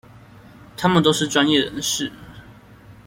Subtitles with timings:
[0.75, 2.11] 他們都是專業人士